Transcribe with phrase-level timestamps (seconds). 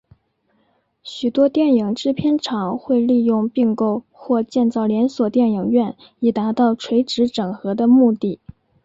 [1.03, 8.39] 许多电影制片厂会利用并购或建造连锁电影院以达到垂直整合的目的。